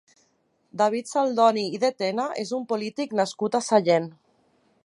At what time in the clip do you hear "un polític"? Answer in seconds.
2.61-3.17